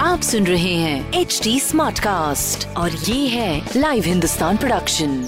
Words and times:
आप 0.00 0.20
सुन 0.22 0.46
रहे 0.46 0.74
हैं 0.74 1.12
एच 1.20 1.40
डी 1.44 1.58
स्मार्ट 1.60 1.98
कास्ट 1.98 2.66
और 2.76 2.90
ये 2.90 3.26
है 3.28 3.50
लाइव 3.76 4.04
हिंदुस्तान 4.04 4.56
प्रोडक्शन 4.56 5.18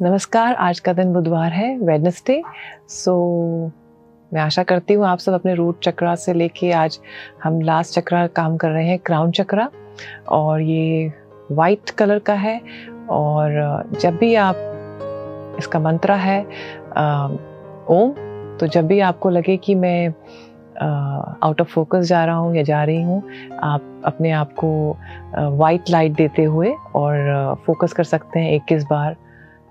नमस्कार 0.00 0.54
आज 0.60 0.80
का 0.80 0.92
दिन 0.92 1.12
बुधवार 1.12 1.52
है 1.52 1.76
वेडनेसडे 1.78 2.42
सो 2.90 3.12
मैं 4.32 4.40
आशा 4.40 4.62
करती 4.62 4.94
हूँ 4.94 5.04
आप 5.06 5.18
सब 5.18 5.32
अपने 5.32 5.54
रूट 5.54 5.80
चक्रा 5.84 6.14
से 6.14 6.32
लेके 6.34 6.70
आज 6.72 6.98
हम 7.42 7.60
लास्ट 7.60 7.94
चक्रा 7.94 8.26
काम 8.36 8.56
कर 8.56 8.70
रहे 8.70 8.86
हैं 8.88 8.98
क्राउन 8.98 9.30
चक्रा 9.30 9.68
और 10.28 10.60
ये 10.60 11.12
वाइट 11.50 11.90
कलर 11.90 12.18
का 12.18 12.34
है, 12.34 12.60
और 13.10 13.90
जब 14.00 14.16
भी 14.16 14.34
आप 14.34 14.56
इसका 15.58 15.78
मंत्र 15.80 16.12
है 16.12 16.40
ओम 17.90 18.12
तो 18.58 18.66
जब 18.66 18.86
भी 18.86 19.00
आपको 19.00 19.30
लगे 19.30 19.56
कि 19.56 19.74
मैं 19.74 20.08
आउट 21.42 21.60
ऑफ़ 21.60 21.68
फोकस 21.68 22.04
जा 22.06 22.24
रहा 22.24 22.36
हूँ 22.36 22.54
या 22.56 22.62
जा 22.62 22.82
रही 22.84 23.02
हूँ, 23.02 23.22
आप 23.62 24.02
अपने 24.04 24.30
आप 24.32 24.52
को 24.54 24.96
वाइट 25.56 25.90
लाइट 25.90 26.12
देते 26.12 26.44
हुए 26.44 26.74
और 26.94 27.54
फोकस 27.66 27.92
कर 27.92 28.04
सकते 28.04 28.40
हैं 28.40 28.54
इक्कीस 28.54 28.84
बार। 28.84 29.16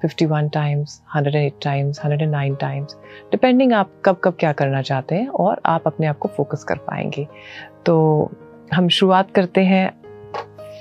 51 0.05 0.53
टाइम्स 0.53 1.01
108 1.17 1.51
टाइम्स 1.63 1.99
109 2.05 2.59
टाइम्स 2.59 2.95
डिपेंडिंग 3.31 3.73
आप 3.73 3.91
कब 4.05 4.21
कब 4.23 4.37
क्या 4.39 4.51
करना 4.51 4.81
चाहते 4.81 5.15
हैं 5.15 5.27
और 5.27 5.61
आप 5.65 5.83
अपने 5.85 6.07
आप 6.07 6.17
को 6.17 6.27
फोकस 6.27 6.63
कर 6.63 6.75
पाएँगे। 6.75 7.27
तो 7.85 8.31
हम 8.73 8.87
शुरुआत 8.87 9.31
करते 9.31 9.61
हैं 9.61 10.01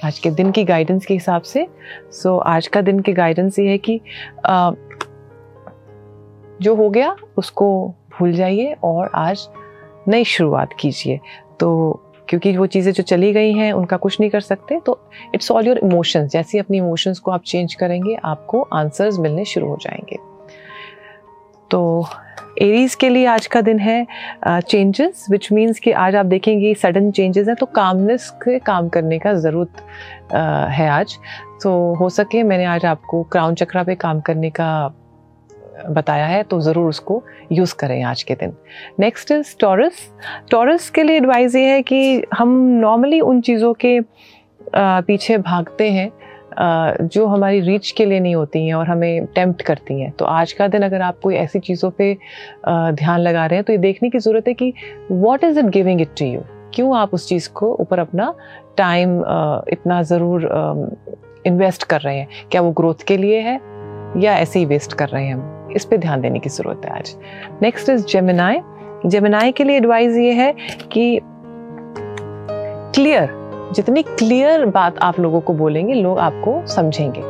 आज 0.04 0.18
के 0.18 0.30
दिन 0.30 0.50
की 0.50 0.64
गाइडेंस 0.64 1.06
के 1.06 1.14
हिसाब 1.14 1.42
से। 1.42 1.68
सो 2.10 2.36
so, 2.36 2.42
आज 2.46 2.66
का 2.66 2.80
दिन 2.80 3.00
की 3.00 3.12
गाइडेंस 3.12 3.58
ये 3.58 3.68
है 3.68 3.78
कि 3.78 4.00
आ, 4.46 4.70
जो 6.62 6.74
हो 6.74 6.90
गया 6.90 7.16
उसको 7.36 7.88
भूल 7.88 8.32
जाइए 8.32 8.76
और 8.84 9.10
आज 9.14 9.48
नई 10.08 10.24
शुरुआत 10.24 10.68
कीजिए। 10.80 11.20
तो 11.60 12.00
क्योंकि 12.30 12.56
वो 12.56 12.66
चीज़ें 12.66 12.92
जो 12.92 13.02
चली 13.02 13.32
गई 13.32 13.52
हैं 13.52 13.72
उनका 13.72 13.96
कुछ 13.96 14.18
नहीं 14.20 14.30
कर 14.30 14.40
सकते। 14.40 14.78
तो 14.86 14.98
इट्स 15.34 15.50
ऑल 15.50 15.66
योर 15.66 15.78
इमोशंस 15.78 16.30
जैसे 16.30 16.58
अपनी 16.58 16.78
इमोशंस 16.78 17.18
को 17.18 17.30
आप 17.30 17.42
चेंज 17.42 17.74
करेंगे 17.74 18.16
आपको 18.24 18.62
आंसर्स 18.72 19.18
मिलने 19.18 19.44
शुरू 19.44 19.68
हो 19.68 19.76
जाएँगे। 19.80 20.16
तो 21.70 22.06
एरीज 22.62 22.94
के 22.94 23.08
लिए 23.08 23.26
आज 23.26 23.46
का 23.46 23.60
दिन 23.60 23.78
है 23.78 24.06
चेंजेस 24.46 25.26
विच 25.30 25.50
मीन्स 25.52 25.78
कि 25.78 25.92
आज 25.92 26.16
आप 26.16 26.26
देखेंगे 26.26 26.74
सडन 26.74 27.10
चेंजेस 27.10 27.48
हैं 27.48 27.56
तो 27.56 27.66
कामनेस 27.66 28.28
के 28.42 28.58
काम 28.58 28.88
करने 28.88 29.18
का 29.18 29.32
ज़रूरत 29.34 29.76
uh, 29.76 30.70
है 30.70 30.88
आज। 30.88 31.16
तो 31.62 31.94
हो 31.94 32.08
सके 32.08 32.42
मैंने 32.42 32.64
आज 32.64 32.84
आपको 32.84 33.22
क्राउन 33.22 33.54
चक्रा 33.54 33.82
पे 33.82 33.94
काम 33.94 34.20
करने 34.20 34.50
का 34.50 34.70
बताया 35.88 36.26
है 36.26 36.42
तो 36.42 36.60
ज़रूर 36.60 36.88
उसको 36.88 37.22
यूज़ 37.52 37.74
करें 37.78 38.02
आज 38.04 38.22
के 38.22 38.34
दिन। 38.34 38.52
नेक्स्ट 39.00 39.30
इज़ 39.30 39.54
टॉरस 39.60 40.08
टॉरस 40.50 40.88
के 40.90 41.02
लिए 41.02 41.16
एडवाइस 41.16 41.54
ये 41.54 41.66
है 41.66 41.82
कि 41.82 42.22
हम 42.34 42.56
नॉर्मली 42.80 43.20
उन 43.22 43.40
चीज़ों 43.40 43.72
के 43.84 44.00
पीछे 44.74 45.38
भागते 45.38 45.90
हैं 45.90 46.10
जो 47.04 47.26
हमारी 47.26 47.60
रीच 47.60 47.90
के 47.90 48.04
लिए 48.04 48.20
नहीं 48.20 48.34
होती 48.34 48.66
हैं 48.66 48.74
और 48.74 48.86
हमें 48.86 49.26
टेम्प्ट 49.34 49.62
करती 49.62 50.00
हैं। 50.00 50.10
तो 50.10 50.24
आज 50.24 50.52
का 50.52 50.66
दिन 50.68 50.82
अगर 50.82 51.02
आप 51.02 51.18
कोई 51.22 51.34
ऐसी 51.34 51.58
चीज़ों 51.58 51.90
पे 51.90 52.12
ध्यान 52.66 53.20
लगा 53.20 53.46
रहे 53.46 53.56
हैं 53.56 53.64
तो 53.64 53.72
ये 53.72 53.78
देखने 53.78 54.10
की 54.10 54.18
ज़रूरत 54.18 54.48
है 54.48 54.54
कि 54.54 54.72
what 55.10 55.44
is 55.44 55.58
it 55.58 55.66
giving 55.66 56.00
it 56.00 56.14
to 56.18 56.26
you 56.26 56.40
क्यों 56.74 56.96
आप 56.96 57.14
उस 57.14 57.28
चीज़ 57.28 57.48
को 57.50 57.74
ऊपर 57.80 57.98
अपना 57.98 58.34
टाइम 58.76 59.18
इतना 59.72 60.02
ज़रूर 60.02 60.44
इन्वेस्ट 61.46 61.84
कर 61.84 62.00
रहे 62.00 62.18
हैं? 62.18 62.28
क्या 62.50 62.60
वो 62.60 62.70
ग्रोथ 62.72 63.06
के 63.08 63.16
लिए 63.16 63.40
है 63.40 63.54
या 64.16 64.34
ऐसे 64.34 64.58
ही 64.58 64.64
वेस्ट 64.64 64.92
कर 64.92 65.08
रहे 65.08 65.24
हैं 65.24 65.34
हम? 65.34 65.59
इस 65.72 65.84
पर 65.84 65.96
ध्यान 65.96 66.20
देने 66.20 66.38
की 66.38 66.48
ज़रूरत 66.48 66.84
है 66.84 66.90
आज। 66.90 67.14
नेक्स्ट 67.62 67.88
इज़ 67.88 68.06
जेमिनाई 68.06 68.60
जेमिनाई 69.06 69.52
के 69.52 69.64
लिए 69.64 69.76
एडवाइस 69.76 70.16
ये 70.16 70.32
है 70.32 70.52
कि 70.92 71.20
क्लियर 72.94 73.38
जितनी 73.74 74.02
क्लियर 74.02 74.64
बात 74.66 74.98
आप 74.98 75.18
लोगों 75.20 75.40
को 75.40 75.52
बोलेंगे, 75.54 75.94
लोग 75.94 76.18
आपको 76.18 76.66
समझेंगे। 76.66 77.20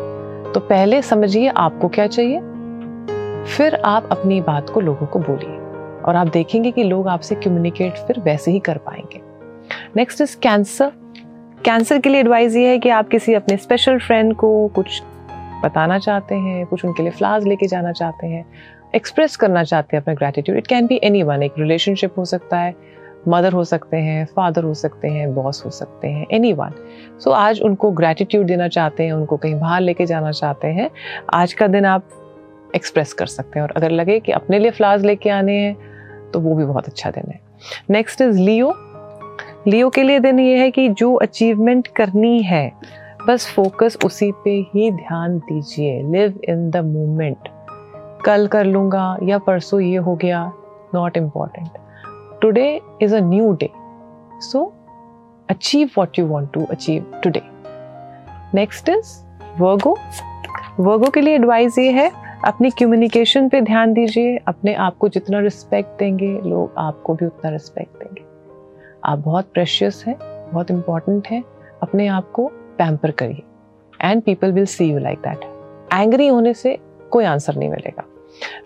तो 0.53 0.61
पहले 0.61 1.01
समझिए 1.03 1.49
आपको 1.49 1.89
क्या 1.89 2.07
चाहिए, 2.07 2.39
फिर 3.47 3.75
आप 3.85 4.09
अपनी 4.13 4.41
बात 4.41 4.71
को 4.71 4.81
लोगों 4.81 5.07
को 5.07 5.19
बोलिए 5.19 5.59
और 6.03 6.17
आप 6.17 6.27
देखेंगे 6.27 6.71
कि 6.71 6.83
लोग 6.83 7.09
आपसे 7.09 7.35
कम्युनिकेट 7.35 7.97
फिर 8.07 8.21
वैसे 8.21 8.51
ही 8.51 8.59
कर 8.61 8.79
पाएँगे। 8.79 9.21
नेक्स्ट 9.97 10.21
इज़ 10.21 10.37
कैंसर 10.39 10.93
कैंसर 11.65 11.99
के 11.99 12.09
लिए 12.09 12.21
एडवाइस 12.21 12.57
ये 12.57 12.69
है 12.69 12.79
कि 12.79 12.89
आप 12.89 13.09
किसी 13.09 13.35
अपने 13.35 13.57
स्पेशल 13.57 13.99
फ्रेंड 13.99 14.35
को 14.37 14.69
कुछ 14.69 15.03
बताना 15.63 15.99
चाहते 15.99 16.35
हैं, 16.35 16.67
कुछ 16.67 16.85
उनके 16.85 17.03
लिए 17.03 17.13
फ्लावर्स 17.13 17.47
लेके 17.47 17.67
जाना 17.67 17.93
चाहते 17.93 18.27
हैं 18.27 18.45
एक्सप्रेस 18.95 19.37
करना 19.37 19.63
चाहते 19.65 19.97
हैं 19.97 20.03
अपना 20.03 20.15
gratitude 20.15 20.59
it 20.59 20.67
can 20.67 20.87
be 20.87 21.01
any 21.05 21.23
one 21.23 21.43
एक 21.43 21.59
रिलेशनशिप 21.59 22.19
हो 22.19 22.25
सकता 22.25 22.59
है 22.59 22.75
मदर 23.29 23.53
हो 23.53 23.65
सकते 23.65 23.97
हैं 23.97 24.25
फादर 24.27 24.65
हो 24.65 24.75
सकते 24.75 25.09
हैं 25.09 25.35
बॉस 25.35 25.63
हो 25.65 25.71
सकते 25.71 26.09
हैं 26.09 26.27
एनी 26.33 26.53
वन 26.53 26.75
सो 27.21 27.31
आज 27.31 27.61
उनको 27.61 27.91
ग्रेटिट्यूड 27.91 28.47
देना 28.47 28.69
चाहते 28.69 29.05
हैं, 29.05 29.13
उनको 29.13 29.37
कहीं 29.37 29.61
बाहर 29.61 29.81
लेके 29.81 30.07
जाना 30.07 30.31
चाहते 30.33 30.69
हैं, 30.69 30.91
आज 31.35 31.53
का 31.53 31.67
दिन 31.67 31.85
आप 31.85 32.09
एक्सप्रेस 32.77 33.13
कर 33.13 33.27
सकते 33.27 33.59
हैं. 33.59 33.67
और 33.67 33.73
अगर 33.77 33.91
लगे 33.91 34.19
कि 34.21 34.33
अपने 34.33 34.59
लिए 34.59 34.71
फ्लावर्स 34.71 35.03
लेके 35.03 35.31
आने 35.31 35.59
हैं 35.59 35.77
तो 36.33 36.41
वो 36.41 36.55
भी 36.55 36.65
बहुत 36.65 36.89
अच्छा 36.89 37.11
दिन 37.11 37.31
है. 37.31 37.41
नेक्स्ट 37.91 38.21
इज़ 38.21 38.39
लियो 38.39 38.73
लियो 39.69 39.89
के 39.91 40.03
लिए 40.03 40.19
दिन 40.21 40.39
ये 40.41 40.59
है 40.59 40.71
कि 40.71 40.89
जो 40.89 41.15
अचीवमेंट 41.15 41.87
करनी 41.87 42.43
है 42.43 42.73
बस 43.27 43.47
फोकस 43.55 43.97
उसी 44.05 44.31
पे 44.45 44.51
ही 44.75 44.91
ध्यान 44.91 45.39
दीजिए। 45.39 46.03
लिव 46.03 46.39
इन 46.49 46.71
द 46.71 46.77
मोमेंट 46.77 47.49
कल 48.25 48.47
कर 48.47 48.65
लूँगा 48.65 49.17
या 49.23 49.39
परसों 49.39 49.81
ये 49.81 49.97
हो 49.97 50.15
गया। 50.17 50.53
Not 50.95 51.17
important 51.17 51.69
today 52.43 52.81
is 53.03 53.17
a 53.17 53.21
new 53.21 53.53
day 53.53 53.71
so 54.41 54.65
achieve 55.51 55.91
what 55.99 56.19
you 56.19 56.27
want 56.27 56.53
to 56.53 56.65
achieve 56.65 57.21
today 57.25 57.43
next 58.55 58.89
is 58.89 59.25
Virgo 59.59 59.97
Virgo 60.81 61.11
के 61.11 61.21
लिए 61.21 61.35
एडवाइस 61.35 61.79
ये 61.79 61.91
है, 61.91 62.11
अपनी 62.45 62.71
कम्युनिकेशन 62.71 63.49
पे 63.49 63.61
ध्यान 63.61 63.93
दीजिए। 63.93 64.37
अपने 64.37 64.75
आप 64.75 64.97
को 64.97 65.09
जितना 65.09 65.41
रिस्पेक्ट 65.41 65.99
देंगे, 65.99 66.41
लोग 66.45 66.75
आपको 66.79 67.15
भी 67.15 67.27
उतना 67.27 67.51
रिस्पेक्ट 67.51 67.99
देंगे। 67.99 68.23
आप 69.05 69.19
बहुत 69.19 69.51
प्रेशियस 69.55 70.05
हैं, 70.07 70.17
बहुत 70.53 70.71
इंपॉर्टेंट 70.71 71.29
हैं। 71.29 71.43
अपने 71.83 72.07
आप 72.07 72.31
को 72.31 72.51
पैम्पर 72.81 73.11
करिए। 73.13 73.43
And 74.01 74.23
people 74.23 74.53
will 74.53 74.67
see 74.67 74.91
you 74.91 74.99
like 74.99 75.19
that 75.19 75.45
angry 75.93 76.27
होने 76.29 76.55
से 76.55 76.79
कोई 77.11 77.25
आंसर 77.25 77.57
नहीं 77.57 77.69
मिलेगा। 77.69 78.05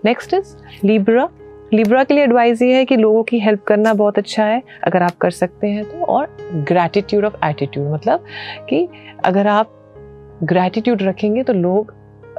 नेक्स्ट 0.04 0.34
इज़ 0.34 0.56
लिब्रा 0.84 1.28
लिब्रा 1.72 2.02
के 2.04 2.14
लिए 2.14 2.24
एडवाइस 2.24 2.60
ये 2.62 2.74
है 2.76 2.84
कि 2.84 2.96
लोगों 2.96 3.22
की 3.22 3.38
हेल्प 3.40 3.62
करना 3.64 3.92
बहुत 3.94 4.18
अच्छा 4.18 4.44
है 4.44 4.62
अगर 4.84 5.02
आप 5.02 5.16
कर 5.20 5.30
सकते 5.30 5.66
हैं 5.66 5.84
तो। 5.84 6.04
और 6.04 6.36
ग्रैटिट्यूड 6.68 7.24
ऑफ़ 7.24 7.36
एटीट्यूड 7.44 7.92
मतलब 7.92 8.24
कि 8.68 8.88
अगर 9.24 9.46
आप 9.46 9.70
ग्रैटिट्यूड 10.42 11.02
रखेंगे 11.02 11.42
तो 11.42 11.52
लोग 11.52 11.92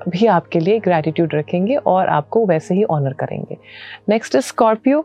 भी 0.09 0.25
आपके 0.27 0.59
लिए 0.59 0.79
ग्रैटिट्यूड 0.79 1.33
रखेंगे 1.35 1.75
और 1.75 2.07
आपको 2.09 2.45
वैसे 2.45 2.75
ही 2.75 2.83
ऑनर 2.83 3.13
करेंगे। 3.13 3.57
नेक्स्ट 4.09 4.35
इज़ 4.35 4.43
स्कॉर्पियो 4.43 5.03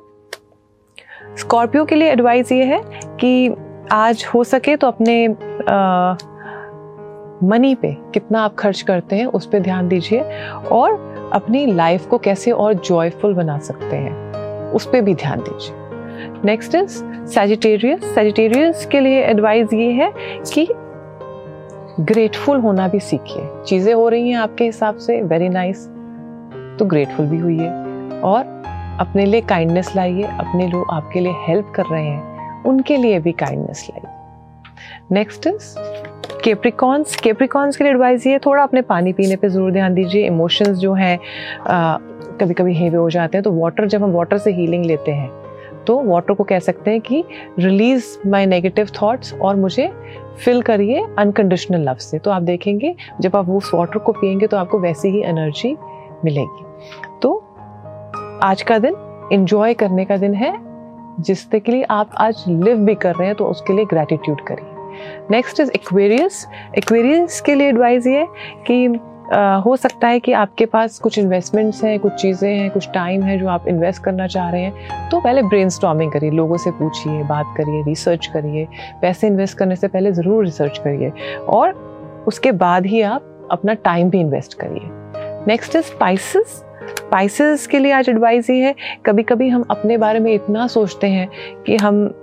स्कॉर्पियो 1.39 1.85
के 1.85 1.95
लिए 1.95 2.11
एडवाइस 2.12 2.53
ये 2.53 2.65
है 2.65 2.81
कि 3.21 3.55
आज 3.93 4.25
हो 4.35 4.45
सके 4.45 4.77
तो 4.77 4.87
अपने 4.87 5.27
आ, 5.27 6.15
मनी 7.45 7.75
पे 7.75 7.97
कितना 8.15 8.43
आप 8.43 8.55
खर्च 8.55 8.81
करते 8.81 9.17
हैं 9.17 9.27
उस 9.27 9.47
पर 9.47 9.59
ध्यान 9.59 9.89
दीजिए 9.89 10.21
और 10.73 11.11
अपनी 11.33 11.67
लाइफ 11.67 12.07
को 12.07 12.19
कैसे 12.19 12.51
और 12.51 12.75
जॉयफुल 12.75 13.35
बना 13.35 13.59
सकते 13.59 13.97
हैं 13.97 14.33
उस 14.71 14.87
पर 14.87 15.01
भी 15.01 15.15
ध्यान 15.15 15.39
दीजिए। 15.41 15.77
नेक्स्ट 16.45 16.75
इज़ 16.75 17.05
सेजिटेरियस 17.27 18.05
सेजिटेरियस 18.05 18.87
के 18.87 19.01
लिए 19.01 19.23
एडवाइस 19.23 19.73
ये 19.73 19.93
है 19.93 20.13
कि 20.55 20.69
ग्रेटफुल 22.01 22.61
होना 22.61 22.89
भी 22.89 23.01
सीखिए। 23.01 23.49
चीज़ें 23.67 23.95
हो 23.95 24.09
रही 24.09 24.31
हैं 24.31 24.37
आपके 24.37 24.65
हिसाब 24.65 24.97
से 24.97 25.23
वेरी 25.23 25.49
नाइस 25.49 25.89
nice, 25.89 26.79
तो 26.79 26.85
ग्रेटफुल 26.85 27.27
भी 27.27 27.39
हुई 27.39 27.59
है। 27.59 27.71
और 28.21 28.63
अपने 29.01 29.25
लिए 29.25 29.41
काइंडनेस 29.41 29.97
लाइए 29.97 30.23
अपने 30.23 30.69
लोग 30.69 30.87
आपके 30.91 31.21
लिए 31.21 31.33
हेल्प 31.33 31.73
कर 31.75 31.83
रहे 31.83 32.05
हैं 32.05 32.65
उनके 32.65 32.97
लिए 32.97 33.19
भी 33.19 33.33
काइंडनेस 33.33 33.89
लाइए। 33.91 34.17
नेक्स्ट 35.13 35.47
इज़ 35.47 35.79
केप्रिकॉन्स 36.41 37.17
केप्रिकॉन्स 37.17 37.77
के 37.77 37.85
लिए 37.85 37.93
एडवाइस 37.93 38.27
ये 38.27 38.39
थोड़ा 38.39 38.63
अपने 38.63 38.83
पानी 38.83 39.13
पीने 39.13 39.37
पे 39.37 39.49
ज़रूर 39.49 39.73
ध्यान 39.73 39.95
दीजिए। 39.95 40.27
इमोशंस 40.27 40.79
जो 40.79 40.93
हैं 40.95 41.19
कभी 42.41 42.55
कभी 42.55 42.75
हेवे 42.75 42.97
हो 42.97 43.11
जाते 43.11 43.39
हैं 43.39 43.43
तो 43.43 43.53
वाटर 43.53 43.87
जब 43.87 44.03
हम 44.03 44.13
वाटर 44.13 44.39
से 44.39 44.53
हीलिंग 44.53 44.85
लेते 44.85 45.13
हैं 45.13 45.29
तो 45.87 46.01
वाटर 46.05 46.35
को 46.35 46.45
कह 46.45 46.59
सकते 46.59 46.91
हैं 46.91 47.01
कि 47.01 47.23
रिलीज़ 47.59 48.07
माई 48.29 48.47
नेगेटिव 48.47 48.89
थाट्स 48.97 49.35
और 49.35 49.57
मुझे 49.57 49.91
फिल 50.45 50.63
करिए 50.63 51.05
अनकंडीशनल 51.19 51.89
लव 51.89 51.97
से। 51.97 52.19
तो 52.19 52.31
आप 52.31 52.43
देखेंगे, 52.43 52.95
जब 53.21 53.37
आप 53.37 53.49
उस 53.51 53.71
वाटर 53.75 53.99
को 53.99 54.13
पियेंगे 54.13 54.47
तो 54.47 54.57
आपको 54.57 54.79
वैसी 54.81 55.09
ही 55.09 55.23
एनर्जी 55.23 55.77
मिलेगी। 56.25 56.65
तो 57.23 57.37
आज 58.43 58.63
का 58.63 58.79
दिन 58.79 58.97
इंजॉय 59.33 59.75
करने 59.75 60.05
का 60.05 60.17
दिन 60.17 60.35
है 60.35 60.55
जिसके 61.21 61.73
लिए 61.73 61.83
आप 61.91 62.11
आज 62.19 62.45
लिव 62.49 62.77
भी 62.77 62.95
कर 62.97 63.15
रहे 63.15 63.27
हैं 63.27 63.37
तो 63.37 63.47
उसके 63.47 63.73
लिए 63.73 63.85
ग्रेटिट्यूड 63.85 64.41
करिए। 64.47 64.80
नेक्स्ट 65.31 65.61
इज़ 65.61 65.71
एक्वेरियस 65.71 66.47
एक्वेरियस 66.79 67.41
के 67.41 67.55
लिए 67.55 67.69
एडवाइस 67.69 68.07
ये 68.07 68.27
कि 68.67 69.01
Uh, 69.31 69.37
हो 69.37 69.77
सकता 69.77 70.09
है 70.09 70.21
कि 70.21 70.33
आपके 70.33 70.67
पास 70.67 70.99
कुछ 70.99 71.19
इन्वेस्टमेंट्स 71.19 71.85
हैं 71.85 71.99
कुछ 72.01 72.13
चीज़ें 72.13 72.59
हैं 72.59 72.71
कुछ 72.71 72.89
टाइम 72.91 73.23
है 73.23 73.39
जो 73.39 73.49
आप 73.49 73.69
इन्वेस्ट 73.69 74.03
करना 74.03 74.27
चाह 74.27 74.51
रहे 74.51 74.63
हैं। 74.63 75.09
तो 75.11 75.21
पहले 75.21 75.43
ब्रेन 75.43 75.69
करिए 76.11 76.31
लोगों 76.31 76.57
से 76.57 76.71
पूछिए 76.71 77.23
बात 77.23 77.55
करिए 77.57 77.83
रिसर्च 77.83 78.27
करिए 78.27 78.67
पैसे 79.03 79.27
इन्वेस्ट 79.27 79.59
करने 79.59 79.77
से 79.77 79.89
पहले 79.89 80.13
ज़रूर 80.13 80.45
रिसर्च 80.45 80.79
करिए। 80.79 81.13
और 81.49 81.73
उसके 82.27 82.53
बाद 82.53 82.87
ही 82.87 83.01
आप 83.01 83.49
अपना 83.51 83.75
टाइम 83.75 84.11
भी 84.11 84.21
इन्वेस्ट 84.21 84.55
करिए। 84.55 84.83
नेक्स्ट 85.47 85.77
इज़ 85.77 85.85
स्पाइसेस 85.85 86.65
स्पाइसेस 86.89 87.67
के 87.67 87.79
लिए 87.79 87.93
आज 87.93 88.09
एडवाइस 88.09 88.51
ये 88.51 88.65
है 88.65 88.75
कभी 89.07 89.23
कभी 89.23 89.49
हम 89.49 89.65
अपने 89.71 89.97
बारे 89.97 90.19
में 90.19 90.35
इतना 90.35 90.67
सोचते 90.67 91.07
हैं 91.07 91.29
कि 91.67 91.77
हम 91.77 92.20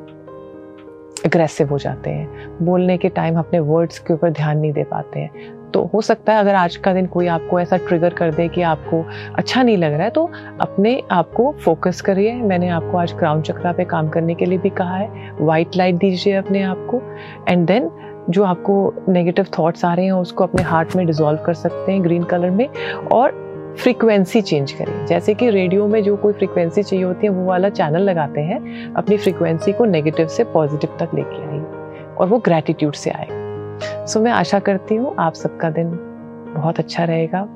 अग्रेसिव 1.25 1.69
हो 1.69 1.77
जाते 1.77 2.09
हैं। 2.09 2.57
बोलने 2.61 2.97
के 2.97 3.09
टाइम 3.09 3.37
अपने 3.39 3.59
वर्ड्स 3.59 3.99
के 3.99 4.13
ऊपर 4.13 4.31
ध्यान 4.31 4.57
नहीं 4.57 4.71
दे 4.73 4.83
पाते 4.83 5.19
हैं। 5.19 5.55
तो 5.73 5.83
हो 5.93 6.01
सकता 6.01 6.33
है 6.33 6.39
अगर 6.39 6.55
आज 6.55 6.75
का 6.75 6.93
दिन 6.93 7.05
कोई 7.05 7.27
आपको 7.27 7.59
ऐसा 7.59 7.77
ट्रिगर 7.77 8.13
कर 8.13 8.33
दे 8.33 8.47
कि 8.47 8.61
आपको 8.61 9.03
अच्छा 9.35 9.63
नहीं 9.63 9.77
लग 9.77 9.93
रहा 9.93 10.03
है 10.03 10.09
तो 10.09 10.29
अपने 10.61 11.01
आप 11.11 11.31
को 11.31 11.51
फोकस 11.65 12.01
करिए। 12.01 12.33
मैंने 12.33 12.69
आपको 12.69 12.97
आज 12.97 13.11
क्राउन 13.11 13.41
चक्रा 13.41 13.71
पे 13.71 13.85
काम 13.85 14.09
करने 14.09 14.35
के 14.35 14.45
लिए 14.45 14.57
भी 14.57 14.69
कहा 14.69 14.95
है। 14.97 15.31
वाइट 15.41 15.75
लाइट 15.75 15.95
दीजिए 15.95 16.33
अपने 16.33 16.61
आप 16.61 16.87
को। 16.89 17.01
एंड 17.47 17.67
देन 17.67 17.89
जो 18.29 18.43
आपको 18.43 18.93
नेगेटिव 19.09 19.45
थॉट्स 19.59 19.85
आ 19.85 19.93
रहे 19.93 20.05
हैं, 20.05 20.11
उसको 20.11 20.43
अपने 20.43 20.61
हार्ट 20.61 20.95
में 20.95 21.05
डिजोल्व 21.05 21.39
कर 21.39 21.53
सकते 21.53 21.91
हैं 21.91 22.03
ग्रीन 22.03 22.23
कलर 22.23 22.49
में। 22.49 22.67
और 23.11 23.46
फ्रीक्वेंसी 23.79 24.41
चेंज 24.41 24.71
करें। 24.71 25.05
जैसे 25.05 25.33
कि 25.33 25.49
रेडियो 25.49 25.87
में 25.87 26.01
जो 26.03 26.15
कोई 26.17 26.33
फ्रीक्वेंसी 26.33 26.83
चाहिए 26.83 27.05
होती 27.05 27.27
है, 27.27 27.33
वो 27.33 27.45
वाला 27.45 27.69
चैनल 27.69 28.01
लगाते 28.01 28.41
हैं, 28.41 28.93
अपनी 28.93 29.17
फ्रीक्वेंसी 29.17 29.73
को 29.73 29.85
नेगेटिव 29.85 30.27
से 30.27 30.43
पॉजिटिव 30.43 30.97
तक 30.99 31.15
लेके 31.15 31.41
आइए 31.49 32.15
और 32.15 32.27
वो 32.27 32.37
ग्रैटिट्यूड 32.39 32.93
से 32.93 33.11
आए। 33.11 33.27
सो 34.07 34.19
मैं 34.19 34.31
आशा 34.31 34.59
करती 34.59 34.95
हूँ 34.95 35.15
आप 35.19 35.33
सबका 35.33 35.69
दिन 35.69 35.91
बहुत 36.55 36.79
अच्छा 36.79 37.03
रहेगा। 37.03 37.47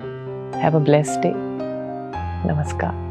हैव 0.55 0.75
अ 0.75 0.83
ब्लेस्ड 0.83 1.21
डे 1.21 1.31
नमस्कार। 2.47 3.10